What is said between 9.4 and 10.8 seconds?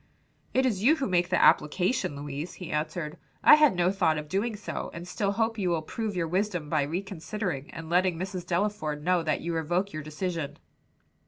you revoke your decision."